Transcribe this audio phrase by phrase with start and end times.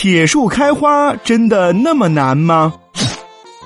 [0.00, 2.72] 铁树开花真的那么难吗？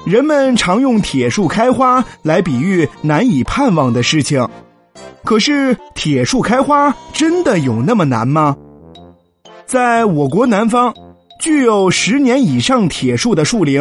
[0.04, 4.44] 人们常用铁树开花来比喻难以盼望的事情，
[5.22, 8.56] 可是铁树开花真的有那么难吗？
[9.64, 10.92] 在我国南方，
[11.38, 13.80] 具有十年以上铁树的树龄，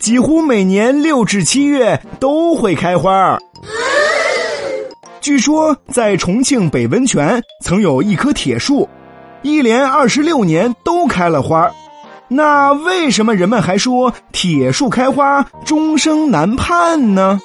[0.00, 3.38] 几乎每年六至七月都会开花。
[5.20, 8.88] 据说在重庆北温泉曾有一棵铁树。
[9.44, 11.68] 一连二十六年都开了花，
[12.34, 17.38] 那为什么人们还说铁树开花终生难盼呢？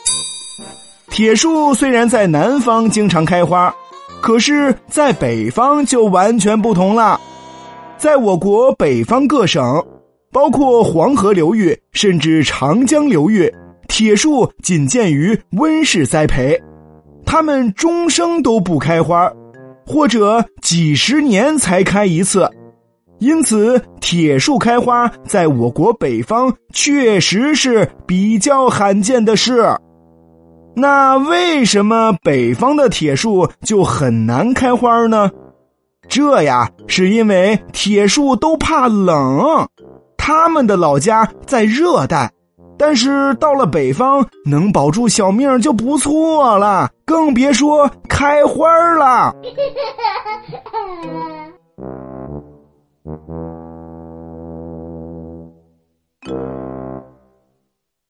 [1.09, 3.73] 铁树虽然在南方经常开花，
[4.21, 7.19] 可是在北方就完全不同了。
[7.97, 9.61] 在我国北方各省，
[10.31, 13.53] 包括黄河流域甚至长江流域，
[13.87, 16.57] 铁树仅见于温室栽培，
[17.25, 19.31] 它们终生都不开花。
[19.85, 22.49] 或者几十年才开一次，
[23.19, 29.65] 因此铁树开花在我国北方确实是比较罕见的事。
[30.75, 35.31] 那为什么北方的铁树就很难开花呢？
[36.07, 39.67] 这呀，是因为铁树都怕冷，
[40.15, 42.31] 他们的老家在热带。
[42.77, 49.33] 但是到了北方，能保住小命就不错了，更别说开花了。